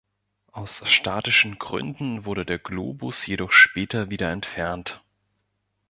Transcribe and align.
Aus 0.51 0.81
statischen 0.85 1.59
Gründen 1.59 2.25
wurde 2.25 2.43
der 2.43 2.57
Globus 2.57 3.27
jedoch 3.27 3.51
später 3.51 4.09
wieder 4.09 4.31
entfernt. 4.31 5.03